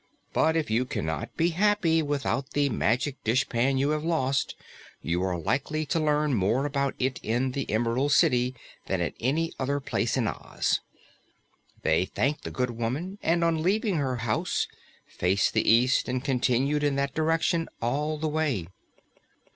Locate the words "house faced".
14.15-15.53